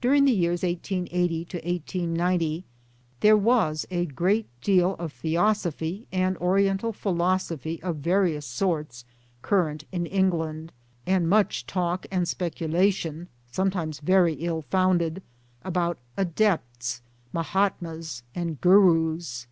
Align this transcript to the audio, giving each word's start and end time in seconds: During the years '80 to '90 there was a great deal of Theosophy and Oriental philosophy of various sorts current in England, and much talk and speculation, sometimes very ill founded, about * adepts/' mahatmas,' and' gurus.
During 0.00 0.24
the 0.24 0.32
years 0.32 0.64
'80 0.64 1.44
to 1.50 2.06
'90 2.06 2.64
there 3.20 3.36
was 3.36 3.86
a 3.90 4.06
great 4.06 4.46
deal 4.62 4.94
of 4.98 5.12
Theosophy 5.12 6.06
and 6.10 6.38
Oriental 6.38 6.90
philosophy 6.94 7.78
of 7.82 7.96
various 7.96 8.46
sorts 8.46 9.04
current 9.42 9.84
in 9.92 10.06
England, 10.06 10.72
and 11.06 11.28
much 11.28 11.66
talk 11.66 12.06
and 12.10 12.26
speculation, 12.26 13.28
sometimes 13.52 14.00
very 14.00 14.32
ill 14.36 14.62
founded, 14.62 15.22
about 15.62 15.98
* 16.10 16.16
adepts/' 16.26 17.02
mahatmas,' 17.34 18.22
and' 18.34 18.58
gurus. 18.62 19.46